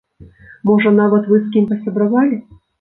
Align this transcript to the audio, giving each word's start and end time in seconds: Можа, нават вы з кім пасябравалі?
Можа, 0.69 0.95
нават 1.01 1.29
вы 1.33 1.43
з 1.45 1.53
кім 1.57 1.71
пасябравалі? 1.75 2.45